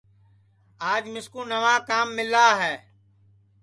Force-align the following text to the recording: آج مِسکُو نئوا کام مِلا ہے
آج 0.91 1.03
مِسکُو 1.13 1.41
نئوا 1.49 1.75
کام 1.89 2.07
مِلا 2.17 2.47
ہے 2.61 2.73